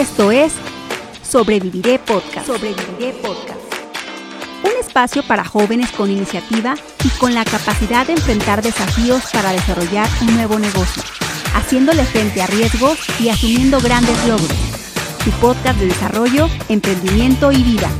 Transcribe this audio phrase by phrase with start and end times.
[0.00, 0.54] Esto es
[1.22, 2.46] Sobreviviré Podcast.
[2.46, 3.60] Sobreviviré Podcast.
[4.64, 6.74] Un espacio para jóvenes con iniciativa
[7.04, 11.02] y con la capacidad de enfrentar desafíos para desarrollar un nuevo negocio,
[11.54, 14.48] haciéndole frente a riesgos y asumiendo grandes logros.
[15.22, 17.90] Tu podcast de desarrollo, emprendimiento y vida.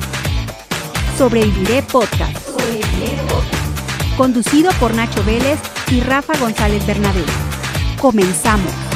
[1.18, 2.34] Sobreviviré Podcast.
[2.46, 4.16] Sobreviviré Podcast.
[4.16, 5.60] Conducido por Nacho Vélez
[5.90, 7.24] y Rafa González Bernabé.
[8.00, 8.89] Comenzamos.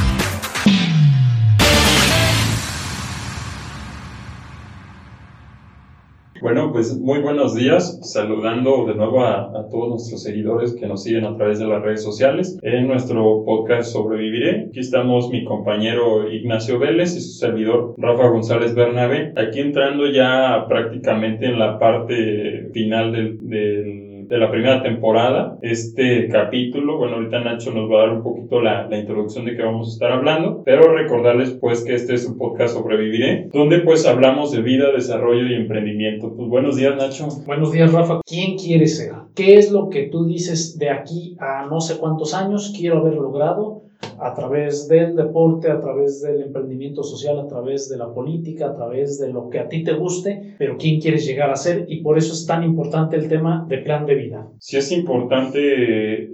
[6.44, 11.24] Bueno, pues muy buenos días, saludando de nuevo a, todos nuestros seguidores que nos siguen
[11.24, 14.66] a través de las redes sociales en nuestro podcast Sobreviviré.
[14.68, 20.66] Aquí estamos mi compañero Ignacio Vélez y su servidor Rafa González Bernabé, aquí entrando ya
[20.68, 25.58] prácticamente en la parte final del, del de la primera temporada.
[25.62, 29.56] Este capítulo, bueno, ahorita Nacho nos va a dar un poquito la, la introducción de
[29.56, 33.80] qué vamos a estar hablando, pero recordarles pues que este es un podcast Sobreviviré, donde
[33.80, 36.34] pues hablamos de vida, desarrollo y emprendimiento.
[36.34, 37.28] Pues buenos días, Nacho.
[37.46, 38.20] Buenos días, Rafa.
[38.26, 39.12] ¿Quién quiere ser?
[39.34, 43.14] ¿Qué es lo que tú dices de aquí a no sé cuántos años quiero haber
[43.14, 43.83] logrado?
[44.24, 48.74] A través del deporte, a través del emprendimiento social, a través de la política, a
[48.74, 52.00] través de lo que a ti te guste, pero quién quieres llegar a ser y
[52.00, 54.48] por eso es tan importante el tema de plan de vida.
[54.60, 55.60] Sí es importante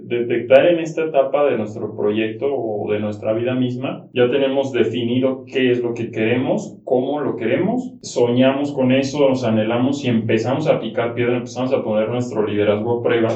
[0.03, 5.43] detectar en esta etapa de nuestro proyecto o de nuestra vida misma, ya tenemos definido
[5.45, 10.65] qué es lo que queremos, cómo lo queremos, soñamos con eso, nos anhelamos y empezamos
[10.67, 13.29] a picar piedra, empezamos a poner nuestro liderazgo a prueba.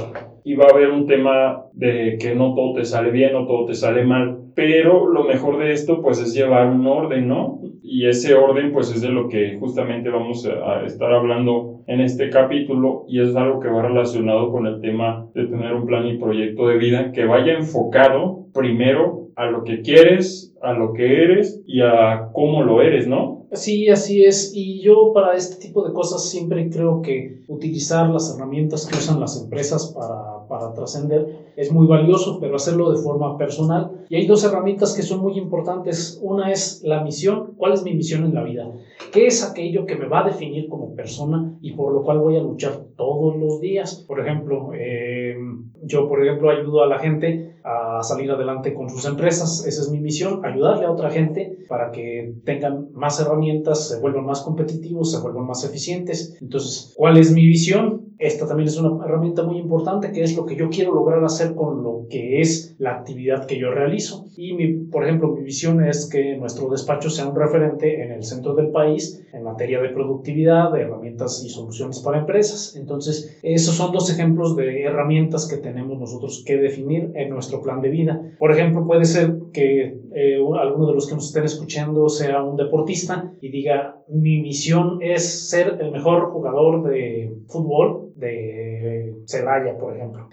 [0.45, 3.65] Y va a haber un tema de que no todo te sale bien o todo
[3.65, 7.59] te sale mal, pero lo mejor de esto pues es llevar un orden, ¿no?
[7.83, 12.29] Y ese orden pues es de lo que justamente vamos a estar hablando en este
[12.29, 16.17] capítulo y es algo que va relacionado con el tema de tener un plan y
[16.17, 21.61] proyecto de vida que vaya enfocado primero a lo que quieres, a lo que eres
[21.67, 23.47] y a cómo lo eres, ¿no?
[23.51, 24.53] Sí, así es.
[24.55, 29.19] Y yo para este tipo de cosas siempre creo que utilizar las herramientas que usan
[29.19, 34.05] las empresas para para, trascender es muy valioso, pero hacerlo de forma personal.
[34.09, 36.19] Y hay dos herramientas que son muy importantes.
[36.21, 37.53] Una es la misión.
[37.57, 38.69] ¿Cuál es mi misión en la vida?
[39.11, 42.37] ¿Qué es aquello que me va a definir como persona y por lo cual voy
[42.37, 44.03] a luchar todos los días?
[44.07, 45.35] Por ejemplo, eh,
[45.83, 49.65] yo, por ejemplo, ayudo a la gente a salir adelante con sus empresas.
[49.65, 54.25] Esa es mi misión, ayudarle a otra gente para que tengan más herramientas, se vuelvan
[54.25, 56.37] más competitivos, se vuelvan más eficientes.
[56.41, 58.04] Entonces, ¿cuál es mi visión?
[58.17, 61.53] Esta también es una herramienta muy importante que es lo que yo quiero lograr hacer
[61.55, 64.27] con lo que es la actividad que yo realizo.
[64.37, 68.23] Y, mi, por ejemplo, mi visión es que nuestro despacho sea un referente en el
[68.23, 72.75] centro del país en materia de productividad, de herramientas y soluciones para empresas.
[72.75, 77.81] Entonces, esos son dos ejemplos de herramientas que tenemos nosotros que definir en nuestro plan
[77.81, 78.21] de vida.
[78.39, 82.55] Por ejemplo, puede ser que eh, alguno de los que nos estén escuchando sea un
[82.55, 89.95] deportista y diga, mi misión es ser el mejor jugador de fútbol de Celaya, por
[89.95, 90.27] ejemplo.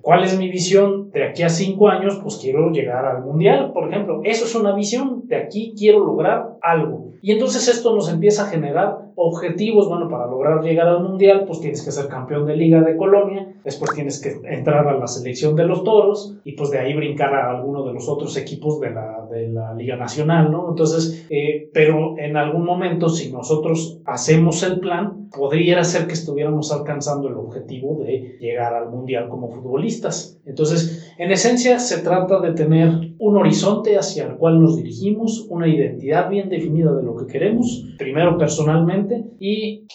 [0.00, 2.20] ¿cuál es mi visión de aquí a cinco años?
[2.22, 4.20] Pues quiero llegar al mundial, por ejemplo.
[4.24, 5.26] Eso es una visión.
[5.26, 7.07] De aquí quiero lograr algo.
[7.22, 9.88] Y entonces esto nos empieza a generar objetivos.
[9.88, 13.54] Bueno, para lograr llegar al mundial, pues tienes que ser campeón de liga de Colonia.
[13.64, 17.34] Después tienes que entrar a la selección de los toros y pues de ahí brincar
[17.34, 20.68] a alguno de los otros equipos de la, de la Liga Nacional, ¿no?
[20.70, 26.72] Entonces, eh, pero en algún momento, si nosotros hacemos el plan, podría ser que estuviéramos
[26.72, 30.40] alcanzando el objetivo de llegar al mundial como futbolistas.
[30.46, 35.68] Entonces, en esencia, se trata de tener un horizonte hacia el cual nos dirigimos, una
[35.68, 39.86] identidad bien definida de lo que queremos, primero personalmente y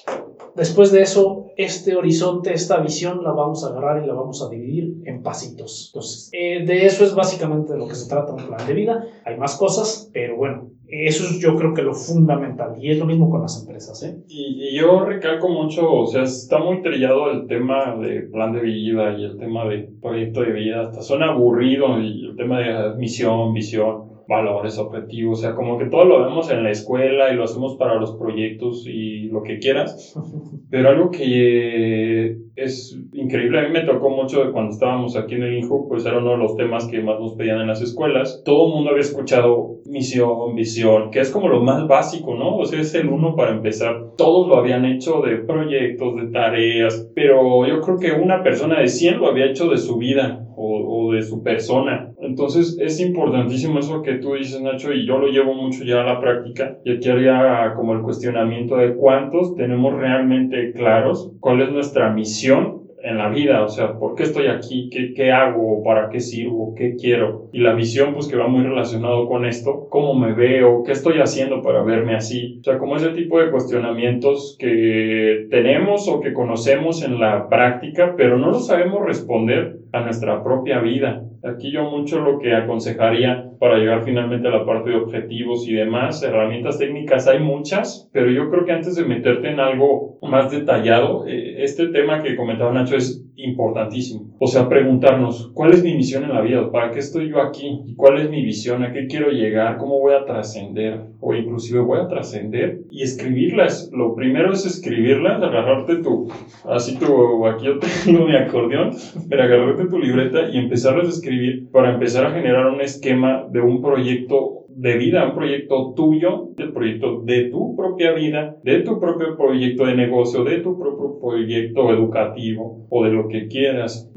[0.55, 4.49] después de eso este horizonte, esta visión la vamos a agarrar y la vamos a
[4.49, 5.91] dividir en pasitos.
[5.93, 9.05] Entonces, eh, de eso es básicamente de lo que se trata un plan de vida.
[9.25, 13.05] Hay más cosas, pero bueno, eso es yo creo que lo fundamental y es lo
[13.05, 14.01] mismo con las empresas.
[14.03, 14.23] ¿eh?
[14.27, 19.17] Y, yo recalco mucho, o sea, está muy trillado el tema de plan de vida
[19.17, 24.12] y el tema de proyecto de vida, hasta suena aburrido el tema de misión, visión
[24.27, 27.75] valores, objetivos, o sea, como que todo lo vemos en la escuela y lo hacemos
[27.75, 30.13] para los proyectos y lo que quieras,
[30.69, 35.53] pero algo que es increíble, a mí me tocó mucho cuando estábamos aquí en el
[35.55, 38.67] INJU, pues era uno de los temas que más nos pedían en las escuelas, todo
[38.67, 42.57] el mundo había escuchado misión, visión, que es como lo más básico, ¿no?
[42.57, 47.09] O sea, es el uno para empezar, todos lo habían hecho de proyectos, de tareas,
[47.15, 51.07] pero yo creo que una persona de 100 lo había hecho de su vida o,
[51.07, 55.27] o de su persona, entonces es importantísimo eso que tú dices, Nacho, y yo lo
[55.27, 56.77] llevo mucho ya a la práctica.
[56.83, 62.83] Y aquí haría como el cuestionamiento de cuántos tenemos realmente claros cuál es nuestra misión
[63.03, 64.89] en la vida, o sea, ¿por qué estoy aquí?
[64.89, 65.83] ¿Qué, qué hago?
[65.83, 66.73] ¿Para qué sirvo?
[66.73, 67.49] ¿Qué quiero?
[67.51, 70.83] Y la visión, pues que va muy relacionado con esto, ¿cómo me veo?
[70.83, 72.59] ¿Qué estoy haciendo para verme así?
[72.61, 78.15] O sea, como ese tipo de cuestionamientos que tenemos o que conocemos en la práctica,
[78.15, 81.23] pero no lo sabemos responder a nuestra propia vida.
[81.43, 85.73] Aquí yo mucho lo que aconsejaría para llegar finalmente a la parte de objetivos y
[85.73, 90.51] demás, herramientas técnicas hay muchas, pero yo creo que antes de meterte en algo más
[90.51, 94.35] detallado, eh, este tema que comentaba Nacho es importantísimo.
[94.39, 96.71] O sea, preguntarnos, ¿cuál es mi misión en la vida?
[96.71, 97.93] ¿Para qué estoy yo aquí?
[97.95, 98.83] ¿Cuál es mi visión?
[98.83, 99.77] ¿A qué quiero llegar?
[99.77, 101.01] ¿Cómo voy a trascender?
[101.19, 103.89] O inclusive voy a trascender y escribirlas.
[103.93, 106.27] Lo primero es escribirlas, agarrarte tu,
[106.69, 108.91] así tu, aquí yo tengo mi acordeón,
[109.29, 113.61] pero agarrarte tu libreta y empezarlas a escribir para empezar a generar un esquema de
[113.61, 118.99] un proyecto de vida, un proyecto tuyo, el proyecto de tu propia vida, de tu
[118.99, 124.09] propio proyecto de negocio, de tu propio proyecto educativo o de lo que quieras.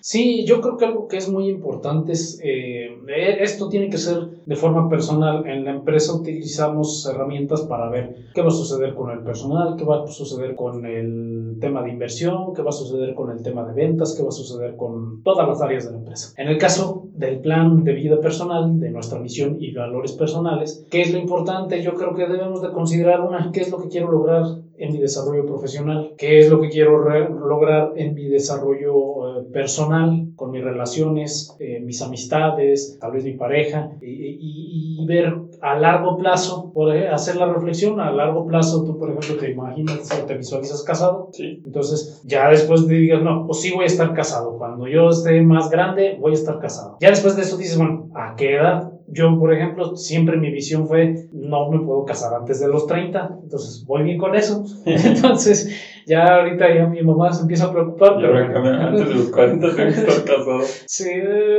[0.00, 3.98] Sí, yo creo que algo que es muy importante es, eh, eh, esto tiene que
[3.98, 5.46] ser de forma personal.
[5.46, 9.84] En la empresa utilizamos herramientas para ver qué va a suceder con el personal, qué
[9.84, 13.64] va a suceder con el tema de inversión, qué va a suceder con el tema
[13.64, 16.32] de ventas, qué va a suceder con todas las áreas de la empresa.
[16.36, 21.02] En el caso del plan de vida personal, de nuestra misión y valores personales, ¿qué
[21.02, 21.82] es lo importante?
[21.82, 24.42] Yo creo que debemos de considerar una, qué es lo que quiero lograr
[24.78, 30.28] en mi desarrollo profesional, qué es lo que quiero lograr en mi desarrollo eh, personal,
[30.36, 36.16] con mis relaciones, eh, mis amistades, tal vez mi pareja, y, y, ver a largo
[36.16, 40.36] plazo, poder hacer la reflexión, a largo plazo tú, por ejemplo, te imaginas o te
[40.36, 41.62] visualizas casado, sí.
[41.64, 45.40] entonces ya después te digas, no, pues sí voy a estar casado, cuando yo esté
[45.42, 46.96] más grande voy a estar casado.
[47.00, 48.95] Ya después de eso dices, bueno, ¿a qué edad?
[49.08, 53.38] Yo, por ejemplo, siempre mi visión fue, no me puedo casar antes de los 30,
[53.42, 54.64] entonces voy bien con eso.
[54.84, 58.16] entonces, ya ahorita ya mi mamá se empieza a preocupar.
[58.20, 58.36] Pero...
[58.36, 60.60] antes de los 40 tengo que estar casado.
[60.86, 61.10] Sí,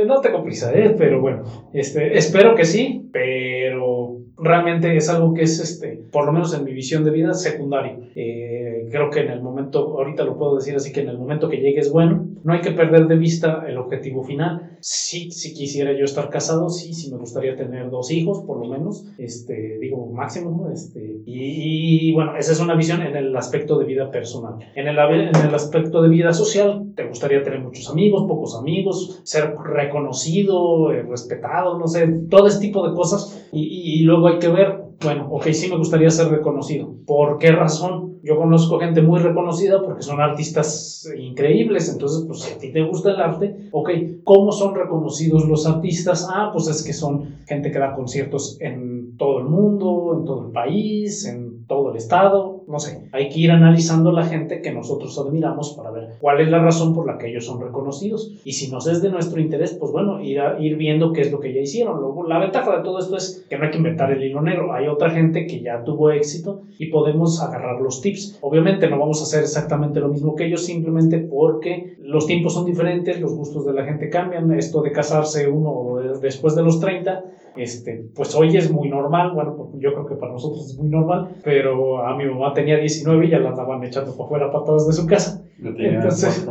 [0.06, 0.94] no tengo prisa, ¿eh?
[0.96, 1.42] pero bueno,
[1.72, 6.64] este, espero que sí, pero realmente es algo que es, este, por lo menos en
[6.64, 7.98] mi visión de vida, secundario.
[8.14, 11.48] Eh, creo que en el momento, ahorita lo puedo decir así, que en el momento
[11.48, 14.78] que llegue es bueno, no hay que perder de vista el objetivo final.
[14.80, 18.68] Sí, si quisiera yo estar casado, sí, sí me gustaría tener dos hijos, por lo
[18.68, 23.84] menos, este, digo, máximo, este, y, bueno, esa es una visión en el aspecto de
[23.84, 24.54] vida personal.
[24.74, 29.20] En el, en el aspecto de vida social, te gustaría tener muchos amigos, pocos amigos,
[29.24, 34.38] ser reconocido, eh, respetado, no sé, todo ese tipo de cosas, y, y luego hay
[34.38, 36.92] que ver bueno, ok, sí me gustaría ser reconocido.
[37.06, 38.18] ¿Por qué razón?
[38.22, 42.82] Yo conozco gente muy reconocida porque son artistas increíbles, entonces, pues si a ti te
[42.82, 43.90] gusta el arte, ok,
[44.24, 46.28] ¿cómo son reconocidos los artistas?
[46.32, 50.46] Ah, pues es que son gente que da conciertos en todo el mundo, en todo
[50.46, 54.72] el país, en todo el estado, no sé, hay que ir analizando la gente que
[54.72, 58.32] nosotros admiramos para ver cuál es la razón por la que ellos son reconocidos.
[58.44, 61.40] Y si nos es de nuestro interés, pues bueno, ir, ir viendo qué es lo
[61.40, 62.00] que ya hicieron.
[62.00, 64.72] Luego, la ventaja de todo esto es que no hay que inventar el hilo negro.
[64.72, 68.38] Hay otra gente que ya tuvo éxito y podemos agarrar los tips.
[68.40, 72.64] Obviamente no vamos a hacer exactamente lo mismo que ellos, simplemente porque los tiempos son
[72.64, 74.50] diferentes, los gustos de la gente cambian.
[74.52, 77.24] Esto de casarse uno después de los 30
[77.58, 81.36] este, pues hoy es muy normal, bueno, yo creo que para nosotros es muy normal,
[81.44, 84.92] pero a mi mamá tenía 19 y ya la andaban echando para afuera patadas de
[84.92, 85.47] su casa.
[85.60, 86.46] Entonces,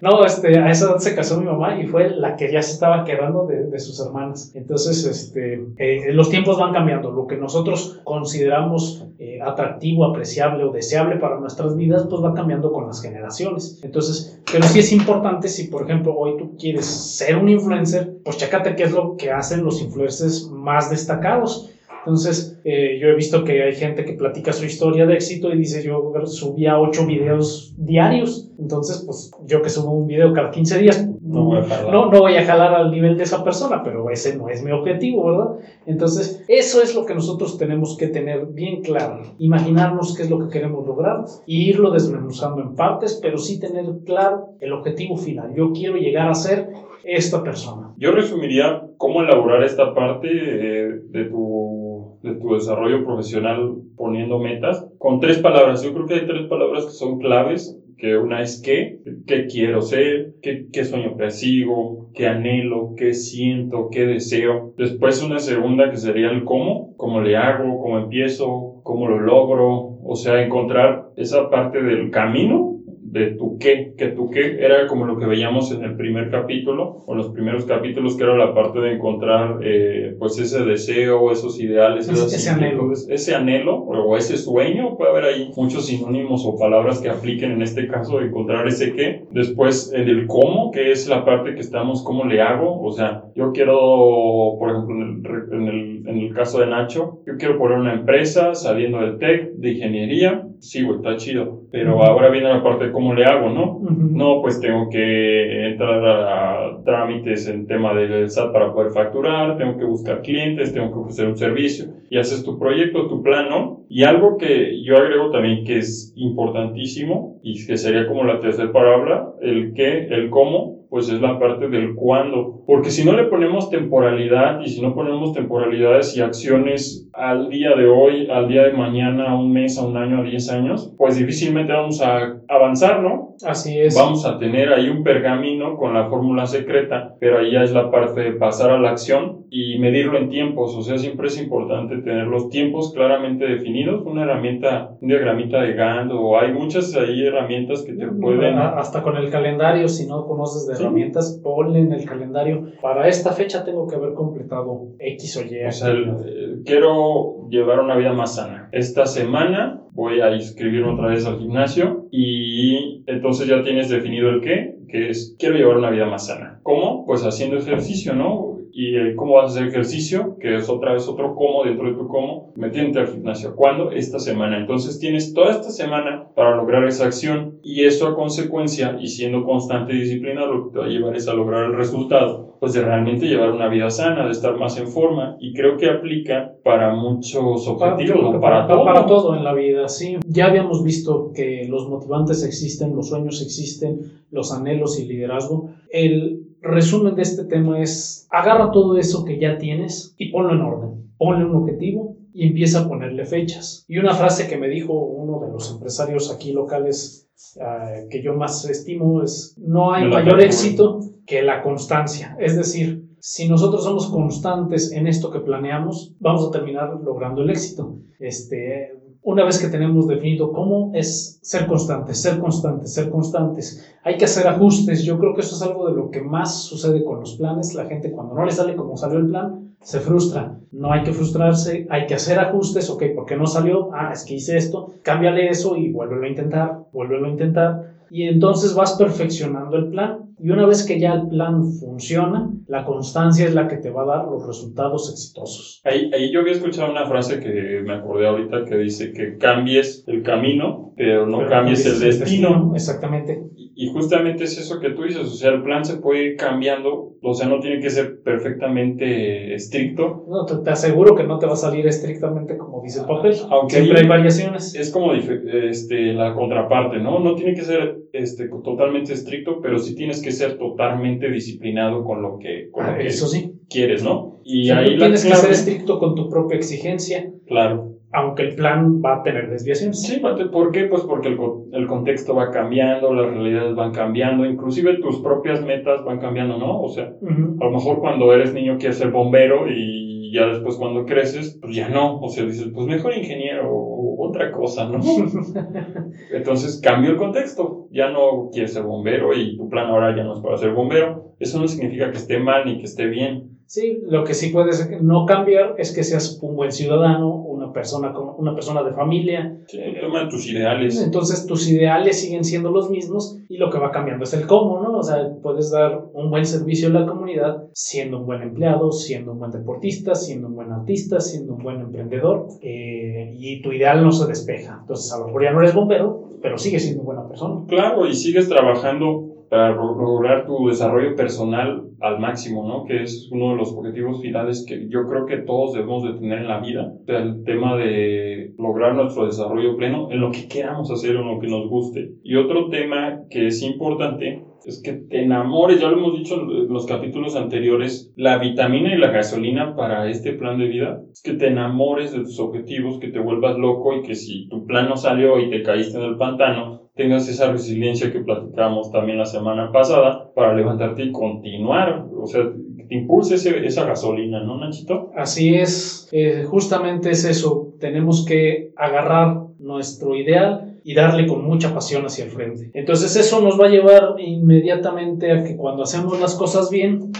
[0.00, 2.72] no, este, a esa edad se casó mi mamá y fue la que ya se
[2.72, 4.52] estaba quedando de, de sus hermanas.
[4.54, 7.10] Entonces, este, eh, los tiempos van cambiando.
[7.10, 12.72] Lo que nosotros consideramos eh, atractivo, apreciable o deseable para nuestras vidas, pues va cambiando
[12.72, 13.80] con las generaciones.
[13.82, 18.36] Entonces, pero sí es importante si, por ejemplo, hoy tú quieres ser un influencer, pues
[18.36, 21.70] chécate qué es lo que hacen los influencers más destacados.
[22.00, 25.58] Entonces, eh, yo he visto que hay gente que platica su historia de éxito y
[25.58, 28.50] dice, yo subía ocho videos diarios.
[28.58, 31.92] Entonces, pues yo que subo un video cada 15 días, no voy, a jalar.
[31.92, 34.70] No, no voy a jalar al nivel de esa persona, pero ese no es mi
[34.70, 35.56] objetivo, ¿verdad?
[35.86, 39.22] Entonces, eso es lo que nosotros tenemos que tener bien claro.
[39.38, 43.84] Imaginarnos qué es lo que queremos lograr e irlo desmenuzando en partes, pero sí tener
[44.04, 45.54] claro el objetivo final.
[45.54, 46.68] Yo quiero llegar a ser
[47.04, 47.94] esta persona.
[47.96, 51.89] Yo resumiría cómo elaborar esta parte eh, de tu
[52.22, 55.82] de tu desarrollo profesional poniendo metas con tres palabras.
[55.82, 59.82] Yo creo que hay tres palabras que son claves, que una es qué, qué quiero
[59.82, 64.72] ser, qué, qué sueño persigo, qué anhelo, qué siento, qué deseo.
[64.76, 69.98] Después una segunda que sería el cómo, cómo le hago, cómo empiezo, cómo lo logro,
[70.02, 72.69] o sea, encontrar esa parte del camino
[73.10, 77.02] de tu qué, que tu qué era como lo que veíamos en el primer capítulo,
[77.06, 81.60] o los primeros capítulos, que era la parte de encontrar eh, pues ese deseo, esos
[81.60, 82.92] ideales, ese anhelo.
[82.92, 87.62] ese anhelo o ese sueño, puede haber ahí muchos sinónimos o palabras que apliquen en
[87.62, 89.24] este caso de encontrar ese qué.
[89.30, 93.24] Después en el cómo, que es la parte que estamos, cómo le hago, o sea,
[93.34, 97.92] yo quiero, por ejemplo, en el, en el, caso de Nacho, yo quiero poner una
[97.92, 102.86] empresa saliendo del TEC, de ingeniería, sí, güey, está chido, pero ahora viene la parte
[102.86, 103.78] de cómo le hago, ¿no?
[103.80, 109.76] No, pues tengo que entrar a trámites en tema del SAT para poder facturar, tengo
[109.76, 113.84] que buscar clientes, tengo que ofrecer un servicio y haces tu proyecto, tu plan, ¿no?
[113.88, 118.72] Y algo que yo agrego también que es importantísimo y que sería como la tercera
[118.72, 122.62] palabra, el qué, el cómo, pues es la parte del cuándo.
[122.66, 127.76] Porque si no le ponemos temporalidad y si no ponemos temporalidades y acciones al día
[127.76, 130.92] de hoy, al día de mañana, a un mes, a un año, a diez años,
[130.98, 133.29] pues difícilmente vamos a avanzar, ¿no?
[133.44, 133.94] Así es.
[133.94, 137.90] Vamos a tener ahí un pergamino con la fórmula secreta, pero ahí ya es la
[137.90, 140.74] parte de pasar a la acción y medirlo en tiempos.
[140.76, 144.04] O sea, siempre es importante tener los tiempos claramente definidos.
[144.04, 148.58] Una herramienta, un diagramita de Gantt o hay muchas ahí herramientas que te pueden...
[148.58, 152.72] Hasta con el calendario, si no conoces de herramientas, ponle en el calendario.
[152.80, 155.64] Para esta fecha tengo que haber completado X o Y.
[155.66, 158.68] O sea, eh, quiero llevar una vida más sana.
[158.72, 164.40] Esta semana voy a inscribirme otra vez al gimnasio y entonces ya tienes definido el
[164.40, 166.60] qué, que es quiero llevar una vida más sana.
[166.62, 167.04] ¿Cómo?
[167.04, 168.49] Pues haciendo ejercicio, ¿no?
[168.72, 172.06] Y cómo vas a hacer ejercicio, que es otra vez otro cómo dentro de tu
[172.08, 173.54] cómo, metiéndote al gimnasio.
[173.56, 173.90] ¿Cuándo?
[173.90, 174.58] Esta semana.
[174.58, 179.44] Entonces tienes toda esta semana para lograr esa acción y eso a consecuencia y siendo
[179.44, 182.72] constante y disciplinado lo que te va a llevar es a lograr el resultado, pues
[182.72, 186.54] de realmente llevar una vida sana, de estar más en forma y creo que aplica
[186.62, 188.84] para muchos objetivos, para, para, todo.
[188.84, 190.16] Para todo en la vida, sí.
[190.26, 194.00] Ya habíamos visto que los motivantes existen, los sueños existen,
[194.30, 195.70] los anhelos y liderazgo.
[195.90, 200.60] El resumen de este tema es, agarra todo eso que ya tienes y ponlo en
[200.60, 201.12] orden.
[201.18, 203.84] Ponle un objetivo y empieza a ponerle fechas.
[203.88, 208.34] Y una frase que me dijo uno de los empresarios aquí locales eh, que yo
[208.34, 212.36] más estimo es, no hay mayor éxito que la constancia.
[212.38, 217.50] Es decir, si nosotros somos constantes en esto que planeamos, vamos a terminar logrando el
[217.50, 217.98] éxito.
[218.18, 224.16] Este, una vez que tenemos definido cómo es ser constantes, ser constantes, ser constantes, hay
[224.16, 225.02] que hacer ajustes.
[225.02, 227.74] Yo creo que eso es algo de lo que más sucede con los planes.
[227.74, 230.58] La gente cuando no le sale como salió el plan, se frustra.
[230.72, 232.88] No hay que frustrarse, hay que hacer ajustes.
[232.88, 233.90] Ok, ¿por qué no salió?
[233.92, 234.94] Ah, es que hice esto.
[235.02, 237.94] Cámbiale eso y vuélvelo a intentar, vuélvelo a intentar.
[238.10, 242.84] Y entonces vas perfeccionando el plan y una vez que ya el plan funciona, la
[242.84, 245.80] constancia es la que te va a dar los resultados exitosos.
[245.84, 250.04] Ahí, ahí yo había escuchado una frase que me acordé ahorita que dice que cambies
[250.06, 252.72] el camino, pero no cambies, el destino.
[252.74, 253.49] Exactamente.
[253.80, 257.14] Y, justamente es eso que tú dices, o sea, el plan se puede ir cambiando,
[257.22, 260.26] o sea, no tiene que ser perfectamente estricto.
[260.28, 263.76] No, te, aseguro que no te va a salir estrictamente como dice el papel, aunque
[263.76, 264.74] siempre hay, variaciones.
[264.74, 267.20] Es como este, la contraparte, ¿no?
[267.20, 272.20] No tiene que ser este, totalmente estricto, pero sí tienes que ser totalmente disciplinado con
[272.20, 273.54] lo que, ah, eso sí.
[273.70, 274.40] quieres, ¿no?
[274.44, 277.32] Y ahí tienes que ser estricto con tu propia exigencia.
[277.46, 277.99] Claro.
[278.12, 280.02] Aunque el plan va a tener desviaciones.
[280.02, 280.84] Sí, ¿por qué?
[280.86, 281.38] Pues porque el,
[281.72, 286.80] el contexto va cambiando, las realidades van cambiando, inclusive tus propias metas van cambiando, ¿no?
[286.80, 291.04] O sea, a lo mejor cuando eres niño quieres ser bombero y ya después cuando
[291.04, 292.20] creces, pues ya no.
[292.20, 295.00] O sea, dices, pues mejor ingeniero o otra cosa, ¿no?
[296.32, 297.88] Entonces cambió el contexto.
[297.90, 301.34] Ya no quieres ser bombero y tu plan ahora ya no es para ser bombero.
[301.38, 303.59] Eso no significa que esté mal ni que esté bien.
[303.70, 308.12] Sí, lo que sí puedes no cambiar es que seas un buen ciudadano, una persona,
[308.18, 309.60] una persona de familia.
[309.68, 311.00] Sí, toma tus ideales.
[311.00, 314.82] Entonces tus ideales siguen siendo los mismos y lo que va cambiando es el cómo,
[314.82, 314.98] ¿no?
[314.98, 319.34] O sea, puedes dar un buen servicio a la comunidad siendo un buen empleado, siendo
[319.34, 324.02] un buen deportista, siendo un buen artista, siendo un buen emprendedor eh, y tu ideal
[324.02, 324.78] no se despeja.
[324.80, 327.64] Entonces a lo mejor ya no eres bombero, pero sigues siendo buena persona.
[327.68, 332.84] Claro, y sigues trabajando para lograr tu desarrollo personal al máximo, ¿no?
[332.84, 336.38] Que es uno de los objetivos finales que yo creo que todos debemos de tener
[336.38, 336.92] en la vida.
[337.08, 341.48] el tema de lograr nuestro desarrollo pleno en lo que queramos hacer, en lo que
[341.48, 342.12] nos guste.
[342.22, 346.68] Y otro tema que es importante es que te enamores, ya lo hemos dicho en
[346.68, 351.32] los capítulos anteriores, la vitamina y la gasolina para este plan de vida es que
[351.32, 354.96] te enamores de tus objetivos, que te vuelvas loco y que si tu plan no
[354.96, 359.72] salió y te caíste en el pantano, tengas esa resiliencia que platicamos también la semana
[359.72, 362.04] pasada para levantarte y continuar.
[362.14, 365.10] O sea, te impulse esa gasolina, ¿no, Nachito?
[365.16, 371.72] Así es, eh, justamente es eso, tenemos que agarrar nuestro ideal y darle con mucha
[371.72, 372.70] pasión hacia el frente.
[372.74, 377.12] Entonces eso nos va a llevar inmediatamente a que cuando hacemos las cosas bien,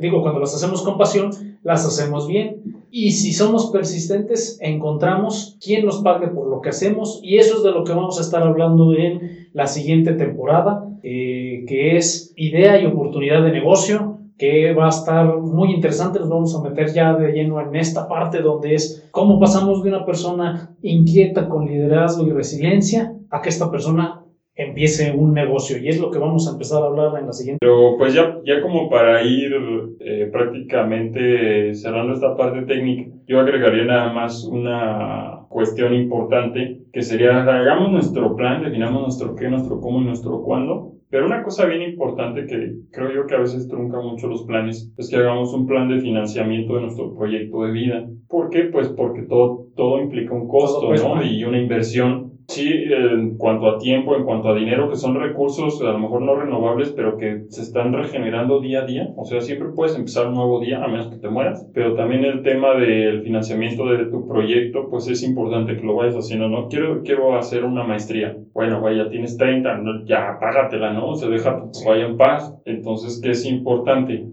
[0.00, 1.30] digo, cuando las hacemos con pasión,
[1.64, 2.81] las hacemos bien.
[2.94, 7.20] Y si somos persistentes, encontramos quién nos pague por lo que hacemos.
[7.22, 11.64] Y eso es de lo que vamos a estar hablando en la siguiente temporada, eh,
[11.66, 16.18] que es idea y oportunidad de negocio que va a estar muy interesante.
[16.18, 19.88] Nos vamos a meter ya de lleno en esta parte donde es cómo pasamos de
[19.88, 24.21] una persona inquieta con liderazgo y resiliencia a que esta persona
[24.68, 27.58] empiece un negocio y es lo que vamos a empezar a hablar en la siguiente.
[27.60, 29.52] Pero pues ya, ya como para ir
[30.00, 37.42] eh, prácticamente cerrando esta parte técnica, yo agregaría nada más una cuestión importante que sería
[37.42, 40.92] hagamos nuestro plan, definamos nuestro qué, nuestro cómo y nuestro cuándo.
[41.12, 44.90] Pero una cosa bien importante que creo yo que a veces trunca mucho los planes
[44.96, 48.08] es que hagamos un plan de financiamiento de nuestro proyecto de vida.
[48.28, 48.64] ¿Por qué?
[48.64, 51.22] Pues porque todo, todo implica un costo ¿no?
[51.22, 55.80] y una inversión Sí, en cuanto a tiempo, en cuanto a dinero, que son recursos
[55.80, 59.08] a lo mejor no renovables, pero que se están regenerando día a día.
[59.16, 61.66] O sea, siempre puedes empezar un nuevo día, a menos que te mueras.
[61.72, 66.14] Pero también el tema del financiamiento de tu proyecto, pues es importante que lo vayas
[66.14, 66.68] haciendo, ¿no?
[66.68, 68.36] Quiero, quiero hacer una maestría.
[68.52, 71.14] Bueno, vaya, tienes 30, ya págatela, ¿no?
[71.14, 72.54] Se deja, vaya en paz.
[72.66, 74.26] Entonces, ¿qué es importante?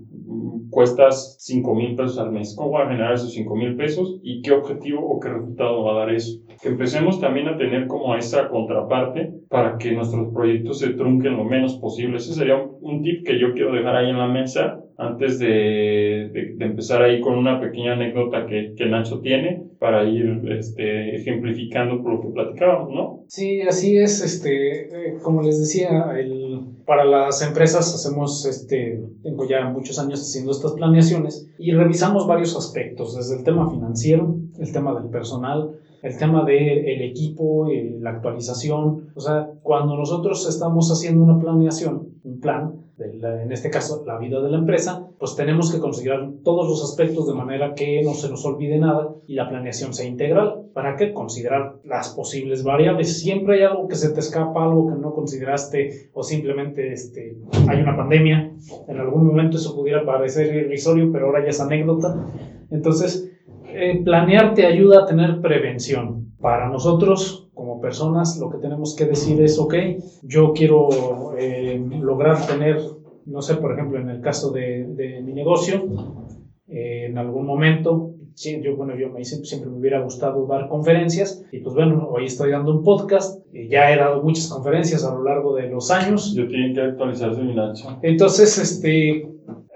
[0.80, 2.56] Cuestas 5 mil pesos al mes.
[2.56, 5.92] ¿Cómo va a generar esos 5 mil pesos y qué objetivo o qué resultado va
[5.92, 6.40] a dar eso?
[6.64, 11.76] Empecemos también a tener como esa contraparte para que nuestros proyectos se trunquen lo menos
[11.80, 12.16] posible.
[12.16, 16.66] Ese sería un, tip que yo quiero dejar ahí en la mesa antes de, de,
[16.66, 22.16] empezar ahí con una pequeña anécdota que, que Nacho tiene para ir este, ejemplificando por
[22.16, 23.24] lo que platicábamos, ¿no?
[23.28, 24.22] Sí, así es.
[24.22, 30.22] Este, eh, como les decía, el, para las empresas hacemos, este, tengo ya muchos años
[30.22, 35.80] haciendo estas planeaciones y revisamos varios aspectos, desde el tema financiero, el tema del personal,
[36.02, 39.12] el tema del equipo, eh, la actualización.
[39.16, 44.42] O sea, cuando nosotros estamos haciendo una planeación, un plan, en este caso la vida
[44.42, 48.30] de la empresa, pues tenemos que considerar todos los aspectos de manera que no se
[48.30, 50.66] nos olvide nada y la planeación sea integral.
[50.74, 51.14] ¿Para qué?
[51.14, 53.20] Considerar las posibles variables.
[53.20, 57.82] Siempre hay algo que se te escapa, algo que no consideraste o simplemente este, hay
[57.82, 58.54] una pandemia.
[58.88, 62.28] En algún momento eso pudiera parecer irrisorio, pero ahora ya es anécdota.
[62.70, 63.32] Entonces,
[63.74, 66.34] eh, planear te ayuda a tener prevención.
[66.40, 67.49] Para nosotros,
[67.80, 69.74] como personas, lo que tenemos que decir es, ok,
[70.24, 72.78] yo quiero eh, lograr tener,
[73.26, 75.86] no sé, por ejemplo, en el caso de, mi negocio,
[76.68, 78.16] eh, en algún momento,
[78.64, 82.52] yo, bueno, yo me siempre me hubiera gustado dar conferencias y pues bueno, hoy estoy
[82.52, 86.34] dando un podcast y ya he dado muchas conferencias a lo largo de los años.
[86.36, 88.00] Yo tengo que actualizarse mi Nacho.
[88.02, 89.28] Entonces, este,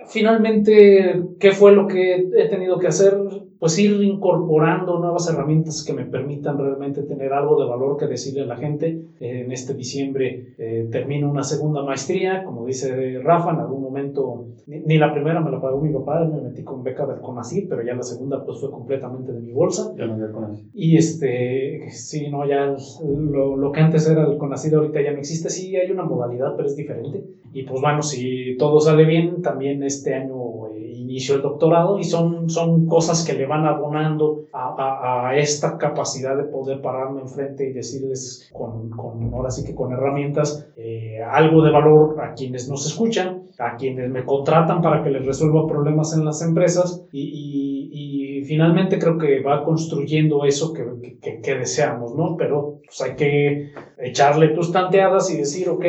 [0.07, 3.17] finalmente, ¿qué fue lo que he tenido que hacer?
[3.63, 8.41] Pues ir incorporando nuevas herramientas que me permitan realmente tener algo de valor que decirle
[8.41, 9.05] a la gente.
[9.21, 14.97] en este diciembre eh, termino una segunda maestría, como dice Rafa, en algún momento, ni,
[14.97, 17.93] la primera me la pagó mi papá, me metí con beca del CONACYT, pero ya
[17.95, 19.93] la segunda pues fue completamente de mi bolsa.
[19.97, 20.65] Ya no había CONACYT.
[20.73, 25.19] Y este, sí, no, ya lo, lo que antes era el CONACYT ahorita ya no
[25.19, 27.23] existe, sí hay una modalidad, pero es diferente.
[27.53, 30.33] Y pues bueno, si todo sale bien, también este año
[31.13, 36.35] inició el doctorado y son, son cosas que le van abonando a, a, esta capacidad
[36.35, 41.63] de poder pararme enfrente y decirles con, con ahora sí que con herramientas eh, algo
[41.63, 46.15] de valor a quienes nos escuchan, a quienes me contratan para que les resuelva problemas
[46.17, 50.83] en las empresas y, y, y finalmente creo que va construyendo eso que,
[51.21, 52.35] que, que deseamos, ¿no?
[52.37, 55.85] Pero pues hay que echarle tus tanteadas y decir, ok,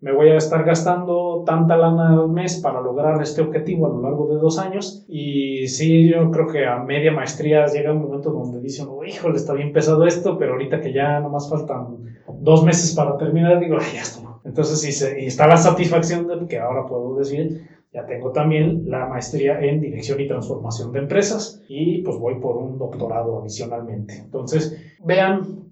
[0.00, 4.00] me voy a estar gastando tanta lana al mes para lograr este objetivo a lo
[4.00, 5.04] largo de dos años.
[5.08, 9.36] Y sí, yo creo que a media maestría llega un momento donde dicen, oh, híjole,
[9.36, 11.98] está bien pesado esto, pero ahorita que ya nomás faltan
[12.40, 14.20] dos meses para terminar, digo, ya está.
[14.44, 19.06] Entonces, sí, y está la satisfacción de que ahora puedo decir, ya tengo también la
[19.06, 24.14] maestría en dirección y transformación de empresas y pues voy por un doctorado adicionalmente.
[24.14, 25.68] Entonces, vean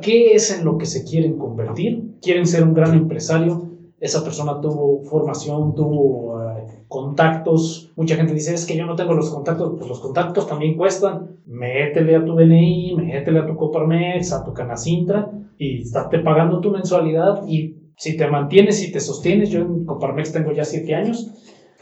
[0.00, 2.11] ¿Qué es en lo que se quieren convertir?
[2.22, 3.68] ¿Quieren ser un gran empresario?
[3.98, 7.90] Esa persona tuvo formación, tuvo eh, contactos.
[7.96, 9.74] Mucha gente dice, es que yo no tengo los contactos.
[9.76, 11.38] Pues los contactos también cuestan.
[11.46, 16.70] Métele a tu DNI, métele a tu Coparmex, a tu Canacintra y estate pagando tu
[16.70, 17.42] mensualidad.
[17.46, 21.30] Y si te mantienes y te sostienes, yo en Coparmex tengo ya siete años,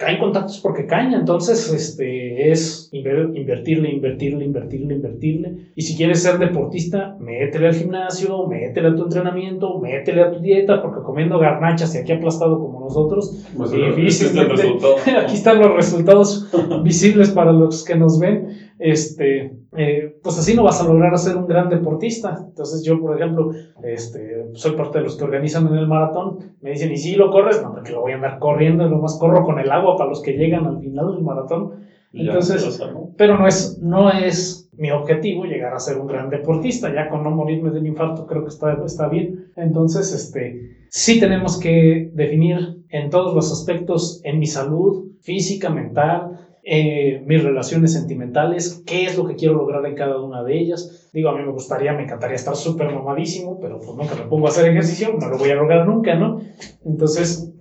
[0.00, 5.56] caen contactos porque caen, entonces este, es invertirle, invertirle, invertirle, invertirle.
[5.74, 10.40] Y si quieres ser deportista, métele al gimnasio, métele a tu entrenamiento, métele a tu
[10.40, 14.96] dieta, porque comiendo garnachas y aquí aplastado como nosotros, Pues, difícilmente- es el resultado.
[15.22, 16.48] aquí están los resultados
[16.82, 18.69] visibles para los que nos ven.
[18.80, 22.44] Este, eh, pues así no vas a lograr ser un gran deportista.
[22.48, 26.54] Entonces yo, por ejemplo, este, soy parte de los que organizan en el maratón.
[26.62, 27.62] Me dicen, ¿y si lo corres?
[27.62, 30.32] No, porque lo voy a andar corriendo, nomás corro con el agua para los que
[30.32, 31.72] llegan al final del maratón.
[32.12, 32.80] Entonces-.
[33.18, 36.92] Pero no es, no es mi objetivo llegar a ser un gran deportista.
[36.92, 39.52] Ya con no morirme de un infarto creo que está, está bien.
[39.56, 46.49] Entonces, este, sí tenemos que definir en todos los aspectos, en mi salud física, mental,
[46.62, 51.10] eh, mis relaciones sentimentales, qué es lo que quiero lograr en cada una de ellas.
[51.12, 54.46] Digo, a mí me gustaría, me encantaría estar súper mamadísimo, pero pues nunca me pongo
[54.46, 56.40] a hacer ejercicio, no lo voy a lograr nunca, ¿no?
[56.84, 57.52] Entonces,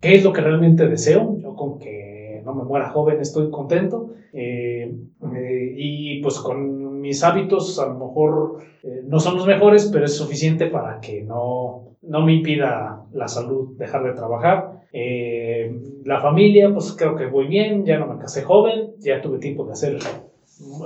[0.00, 1.36] ¿qué es lo que realmente deseo?
[1.40, 4.10] Yo con que no me muera joven estoy contento.
[4.32, 4.94] Eh,
[5.36, 10.04] eh, y pues con mis hábitos a lo mejor eh, no son los mejores, pero
[10.04, 14.83] es suficiente para que no, no me impida la salud dejar de trabajar.
[14.96, 19.38] Eh, la familia, pues creo que voy bien, ya no me casé joven, ya tuve
[19.38, 19.98] tiempo de hacer,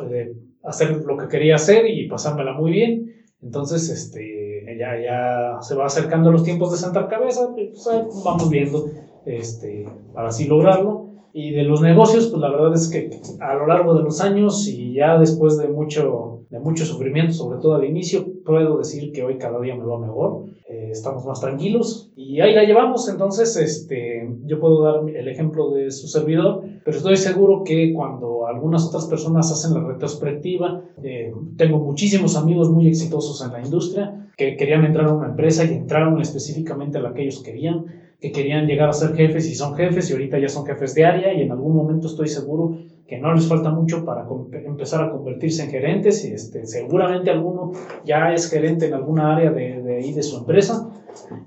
[0.09, 3.27] de hacer lo que quería hacer y pasármela muy bien.
[3.42, 8.49] Entonces, este, ya, ya se va acercando los tiempos de sentar cabeza, pues, ahí vamos
[8.49, 8.87] viendo
[9.27, 11.09] este, para así lograrlo.
[11.35, 14.66] Y de los negocios, pues la verdad es que a lo largo de los años
[14.66, 19.22] y ya después de mucho, de mucho sufrimiento, sobre todo al inicio, puedo decir que
[19.22, 22.11] hoy cada día me va mejor, eh, estamos más tranquilos.
[22.16, 23.08] Y ahí la llevamos.
[23.08, 28.46] Entonces, este, yo puedo dar el ejemplo de su servidor, pero estoy seguro que cuando
[28.46, 34.30] algunas otras personas hacen la retrospectiva, eh, tengo muchísimos amigos muy exitosos en la industria
[34.37, 38.32] que querían entrar a una empresa y entraron específicamente a la que ellos querían que
[38.32, 41.32] querían llegar a ser jefes y son jefes y ahorita ya son jefes de área
[41.32, 42.76] y en algún momento estoy seguro
[43.09, 44.29] que no les falta mucho para
[44.66, 47.73] empezar a convertirse en gerentes y este, seguramente alguno
[48.05, 50.90] ya es gerente en alguna área de, de ahí de su empresa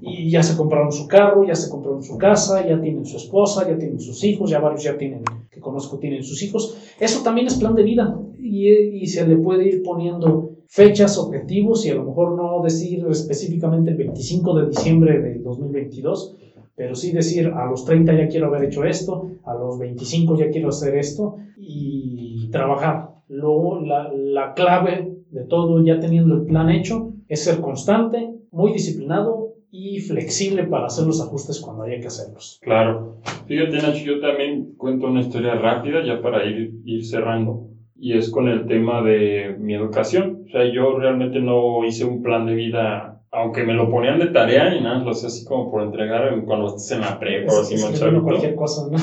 [0.02, 3.70] y ya se compraron su carro, ya se compraron su casa, ya tienen su esposa,
[3.70, 6.96] ya tienen sus hijos, ya varios ya tienen, que conozco tienen sus hijos.
[7.00, 11.86] Eso también es plan de vida y, y se le puede ir poniendo fechas, objetivos
[11.86, 16.38] y a lo mejor no decir específicamente el 25 de diciembre del 2022,
[16.76, 20.50] pero sí decir a los 30 ya quiero haber hecho esto, a los 25 ya
[20.50, 23.10] quiero hacer esto y trabajar.
[23.28, 28.74] Luego la, la clave de todo ya teniendo el plan hecho es ser constante, muy
[28.74, 32.60] disciplinado y flexible para hacer los ajustes cuando haya que hacerlos.
[32.62, 33.22] Claro.
[33.48, 37.68] Fíjate, Nacho, yo también cuento una historia rápida ya para ir, ir cerrando.
[37.96, 40.44] Y es con el tema de mi educación.
[40.46, 44.28] O sea, yo realmente no hice un plan de vida, aunque me lo ponían de
[44.28, 47.54] tarea y nada, lo hacía así como por entregar en- cuando estés en la prepa
[47.54, 48.22] o así, chavito.
[48.22, 48.98] cualquier cosa, ¿no?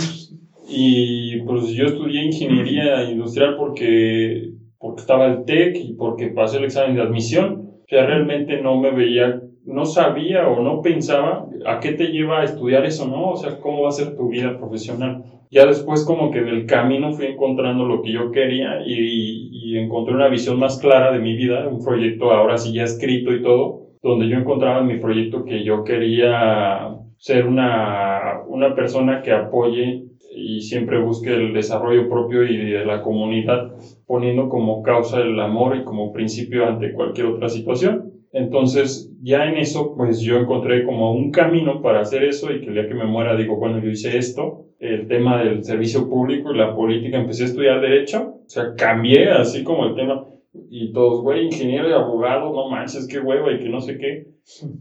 [0.67, 6.65] Y pues yo estudié ingeniería industrial porque, porque estaba el TEC y porque pasé el
[6.65, 7.65] examen de admisión.
[7.85, 12.41] O sea, realmente no me veía, no sabía o no pensaba a qué te lleva
[12.41, 13.31] a estudiar eso, ¿no?
[13.31, 15.23] O sea, cómo va a ser tu vida profesional.
[15.51, 19.77] Ya después como que en el camino fui encontrando lo que yo quería y, y
[19.79, 23.41] encontré una visión más clara de mi vida, un proyecto ahora sí ya escrito y
[23.41, 29.33] todo, donde yo encontraba en mi proyecto que yo quería ser una, una persona que
[29.33, 33.73] apoye y siempre busque el desarrollo propio y de la comunidad,
[34.07, 38.13] poniendo como causa el amor y como principio ante cualquier otra situación.
[38.33, 42.67] Entonces, ya en eso, pues yo encontré como un camino para hacer eso y que
[42.67, 46.53] el día que me muera digo, bueno, yo hice esto, el tema del servicio público
[46.53, 50.25] y la política, empecé a estudiar derecho, o sea, cambié así como el tema
[50.71, 54.25] y todos, güey, ingeniero y abogado, no manches, qué hueva y que no sé qué.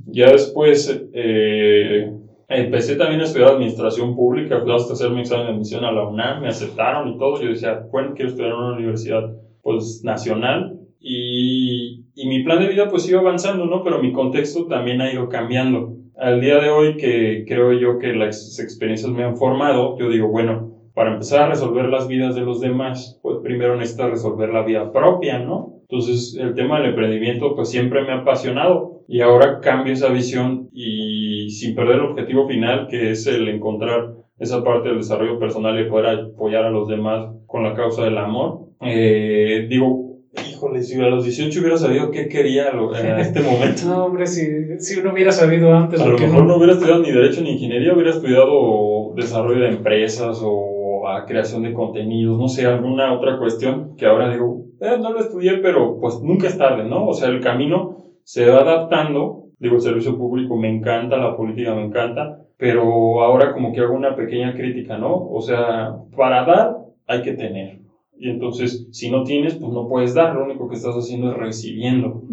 [0.06, 2.10] Ya después, eh,
[2.50, 6.08] Empecé también a estudiar administración pública, fui hasta hacer mi examen de admisión a la
[6.08, 7.42] UNAM, me aceptaron y todo.
[7.42, 9.30] Yo decía, bueno, quiero estudiar en una universidad
[9.62, 13.84] pues nacional y, y mi plan de vida pues iba avanzando, ¿no?
[13.84, 15.94] Pero mi contexto también ha ido cambiando.
[16.16, 20.30] Al día de hoy que creo yo que las experiencias me han formado, yo digo,
[20.30, 20.67] bueno,
[20.98, 24.92] para empezar a resolver las vidas de los demás, pues primero necesitas resolver la vida
[24.92, 25.76] propia, ¿no?
[25.82, 30.70] Entonces el tema del emprendimiento pues siempre me ha apasionado y ahora cambio esa visión
[30.74, 35.80] y sin perder el objetivo final que es el encontrar esa parte del desarrollo personal
[35.80, 38.62] y poder apoyar a los demás con la causa del amor.
[38.82, 40.18] Eh, digo,
[40.50, 43.84] híjole, si a los 18 hubiera sabido qué quería en este momento.
[43.86, 47.04] No, hombre, si, si uno hubiera sabido antes, A ¿por lo mejor no hubiera estudiado
[47.04, 50.77] ni Derecho ni Ingeniería, hubiera estudiado desarrollo de empresas o
[51.08, 55.20] a creación de contenidos, no sé, alguna otra cuestión que ahora digo, eh, no lo
[55.20, 57.08] estudié, pero pues nunca es tarde, ¿no?
[57.08, 59.46] O sea, el camino se va adaptando.
[59.60, 63.96] Digo, el servicio público me encanta, la política me encanta, pero ahora como que hago
[63.96, 65.16] una pequeña crítica, ¿no?
[65.16, 67.80] O sea, para dar hay que tener.
[68.20, 71.38] Y entonces, si no tienes, pues no puedes dar, lo único que estás haciendo es
[71.38, 72.24] recibiendo.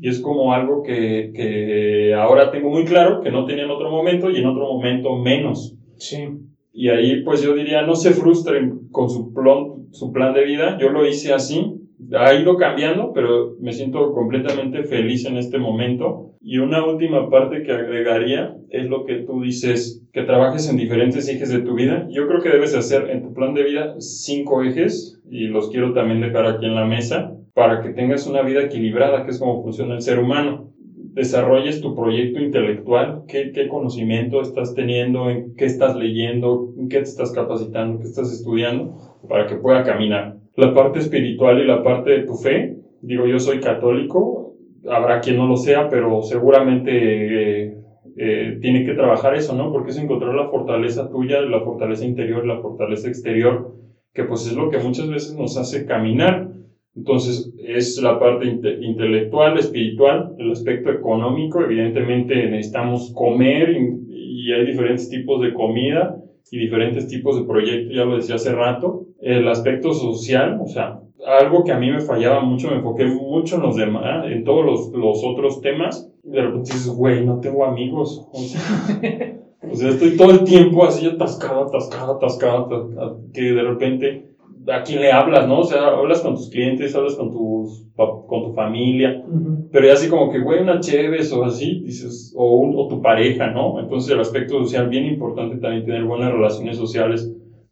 [0.00, 3.90] Y es como algo que, que, ahora tengo muy claro, que no tenía en otro
[3.90, 5.76] momento y en otro momento menos.
[5.96, 6.28] Sí.
[6.72, 10.78] Y ahí, pues yo diría, no se frustren con su plan, su plan de vida.
[10.80, 11.82] Yo lo hice así,
[12.14, 16.32] ha ido cambiando, pero me siento completamente feliz en este momento.
[16.40, 21.28] Y una última parte que agregaría es lo que tú dices, que trabajes en diferentes
[21.28, 22.06] ejes de tu vida.
[22.10, 25.92] Yo creo que debes hacer en tu plan de vida cinco ejes y los quiero
[25.92, 29.62] también dejar aquí en la mesa para que tengas una vida equilibrada, que es como
[29.62, 30.72] funciona el ser humano.
[31.14, 36.98] Desarrolles tu proyecto intelectual, qué, qué conocimiento estás teniendo, en qué estás leyendo, en qué
[36.98, 41.82] te estás capacitando, qué estás estudiando, para que pueda caminar la parte espiritual y la
[41.82, 42.76] parte de tu fe.
[43.00, 44.54] Digo, yo soy católico,
[44.88, 47.74] habrá quien no lo sea, pero seguramente eh,
[48.16, 49.70] eh, tiene que trabajar eso, ¿no?
[49.72, 53.74] Porque es encontrar la fortaleza tuya, la fortaleza interior, la fortaleza exterior,
[54.12, 56.48] que pues es lo que muchas veces nos hace caminar.
[56.94, 61.62] Entonces, es la parte intelectual, espiritual, el aspecto económico.
[61.62, 66.16] Evidentemente necesitamos comer y, y hay diferentes tipos de comida
[66.50, 69.06] y diferentes tipos de proyectos, ya lo decía hace rato.
[69.20, 73.56] El aspecto social, o sea, algo que a mí me fallaba mucho, me enfoqué mucho
[73.56, 76.10] en los demás, en todos los, los otros temas.
[76.22, 78.28] Y de repente dices, güey, no tengo amigos.
[78.32, 78.60] O sea,
[79.70, 84.31] o sea, estoy todo el tiempo así atascado, atascado, atascado, que de repente
[84.68, 85.60] a quién le hablas, ¿no?
[85.60, 89.22] O sea, hablas con tus clientes, hablas con, tus, con tu familia,
[89.70, 93.50] pero ya así como que, güey, una chévez o así, dices, o, o tu pareja,
[93.50, 93.80] ¿no?
[93.80, 97.30] Entonces el aspecto social, bien importante también tener buenas relaciones sociales,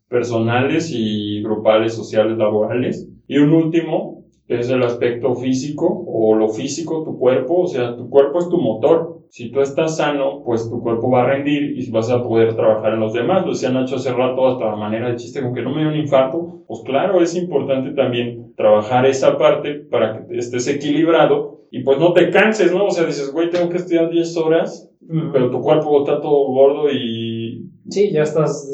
[0.09, 3.07] personales y grupales, sociales, laborales.
[3.27, 4.21] Y un último,
[4.59, 8.59] es el aspecto físico o lo físico, tu cuerpo, o sea, tu cuerpo es tu
[8.59, 9.20] motor.
[9.31, 12.95] Si tú estás sano, pues tu cuerpo va a rendir y vas a poder trabajar
[12.95, 13.45] en los demás.
[13.45, 15.91] Lo decía Nacho hace rato, hasta la manera de chiste, con que no me dio
[15.91, 16.65] un infarto.
[16.67, 22.13] Pues claro, es importante también trabajar esa parte para que estés equilibrado y pues no
[22.13, 22.87] te canses, ¿no?
[22.87, 24.91] O sea, dices, güey, tengo que estudiar 10 horas,
[25.33, 27.69] pero tu cuerpo está todo gordo y...
[27.89, 28.69] Sí, ya estás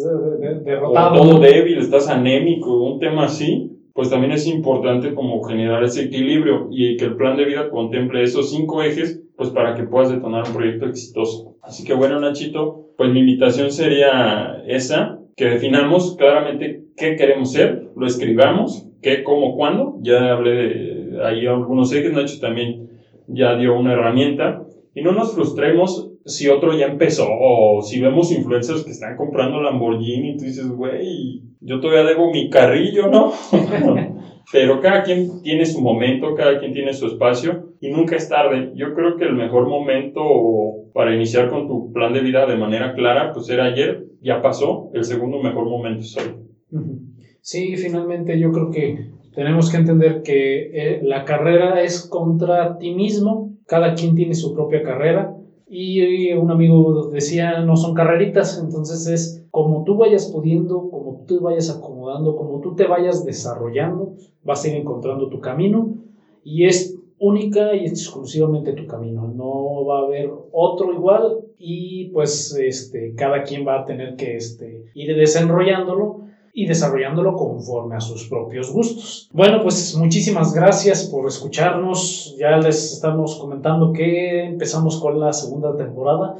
[0.64, 1.20] derrotado.
[1.20, 6.02] O todo débil, estás anémico, un tema así pues también es importante como generar ese
[6.04, 10.10] equilibrio y que el plan de vida contemple esos cinco ejes, pues para que puedas
[10.10, 11.56] detonar un proyecto exitoso.
[11.62, 17.90] Así que bueno, Nachito, pues mi invitación sería esa, que definamos claramente qué queremos ser,
[17.94, 19.98] lo escribamos, qué, cómo, cuándo.
[20.00, 22.88] Ya hablé de ahí algunos ejes, Nacho también
[23.26, 24.62] ya dio una herramienta.
[24.94, 29.60] Y no nos frustremos si otro ya empezó o si vemos influencers que están comprando
[29.60, 33.32] Lamborghini y tú dices, güey, yo todavía debo mi carrillo, ¿no?
[34.52, 38.72] Pero cada quien tiene su momento, cada quien tiene su espacio y nunca es tarde.
[38.74, 40.22] Yo creo que el mejor momento
[40.92, 44.90] para iniciar con tu plan de vida de manera clara, pues era ayer, ya pasó,
[44.94, 46.34] el segundo mejor momento es hoy.
[47.40, 52.94] Sí, finalmente yo creo que tenemos que entender que eh, la carrera es contra ti
[52.94, 55.32] mismo, cada quien tiene su propia carrera.
[55.68, 61.40] Y un amigo decía, no son carreritas, entonces es como tú vayas pudiendo, como tú
[61.40, 65.94] vayas acomodando, como tú te vayas desarrollando, vas a ir encontrando tu camino.
[66.44, 72.54] Y es única y exclusivamente tu camino, no va a haber otro igual y pues
[72.56, 78.28] este, cada quien va a tener que este, ir desenrollándolo y desarrollándolo conforme a sus
[78.28, 79.28] propios gustos.
[79.32, 82.34] Bueno, pues muchísimas gracias por escucharnos.
[82.38, 86.36] Ya les estamos comentando que empezamos con la segunda temporada.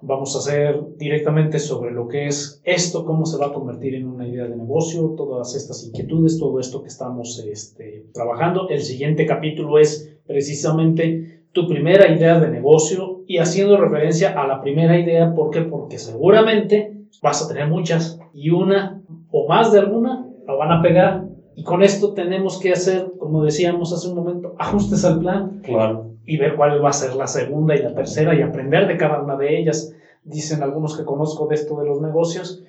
[0.00, 4.06] Vamos a hacer directamente sobre lo que es esto, cómo se va a convertir en
[4.06, 8.68] una idea de negocio, todas estas inquietudes, todo esto que estamos este, trabajando.
[8.68, 14.60] El siguiente capítulo es precisamente tu primera idea de negocio y haciendo referencia a la
[14.60, 15.62] primera idea, ¿por qué?
[15.62, 20.82] Porque seguramente vas a tener muchas y una o más de alguna lo van a
[20.82, 21.28] pegar.
[21.56, 25.60] Y con esto tenemos que hacer, como decíamos hace un momento, ajustes al plan.
[25.62, 26.13] Claro.
[26.24, 29.20] Y ver cuál va a ser la segunda y la tercera y aprender de cada
[29.20, 29.94] una de ellas.
[30.22, 32.62] Dicen algunos que conozco de esto de los negocios.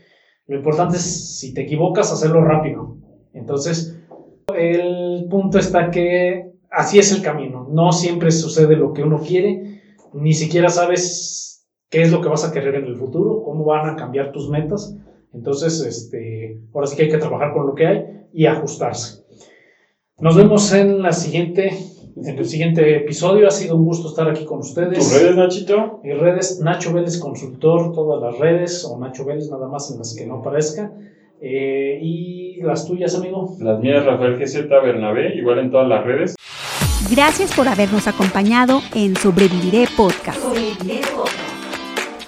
[0.48, 2.98] Lo importante es, si te equivocas, hacerlo rápido.
[3.34, 3.98] Entonces,
[4.56, 7.68] el punto está que así es el camino.
[7.70, 9.82] No siempre sucede lo que uno quiere.
[10.14, 13.90] Ni siquiera sabes qué es lo que vas a querer en el futuro, cómo van
[13.90, 14.96] a cambiar tus metas.
[15.34, 19.24] Entonces, este, ahora sí que hay que trabajar con lo que hay y ajustarse.
[20.18, 21.72] Nos vemos en la siguiente,
[22.16, 23.48] en el siguiente episodio.
[23.48, 25.00] Ha sido un gusto estar aquí con ustedes.
[25.00, 26.00] ¿Tus redes, Nachito?
[26.04, 30.16] Mis redes, Nacho Vélez Consultor, todas las redes, o Nacho Vélez nada más en las
[30.16, 30.92] que no aparezca.
[31.42, 33.56] Eh, y las tuyas, amigo.
[33.60, 36.36] Las mías, Rafael GZ Bernabé, igual en todas las redes.
[37.12, 40.40] Gracias por habernos acompañado en Sobreviviré Podcast.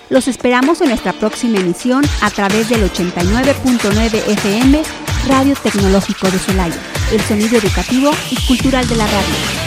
[0.10, 4.82] Los esperamos en nuestra próxima emisión a través del 89.9 FM
[5.28, 6.80] Radio Tecnológico de Celaya,
[7.12, 9.67] el sonido educativo y cultural de la radio.